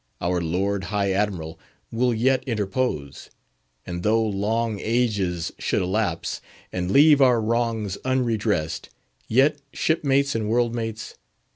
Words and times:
Our 0.19 0.41
Lord 0.41 0.85
High 0.85 1.11
Admiral 1.11 1.59
will 1.91 2.11
yet 2.11 2.43
interpose; 2.47 3.29
and 3.85 4.01
though 4.01 4.25
long 4.25 4.79
ages 4.81 5.51
should 5.59 5.83
elapse, 5.83 6.41
and 6.71 6.89
leave 6.89 7.21
our 7.21 7.39
wrongs 7.39 7.99
unredressed, 8.03 8.89
yet, 9.27 9.61
shipmates 9.71 10.33
and 10.33 10.49
world 10.49 10.73
mates! 10.73 11.19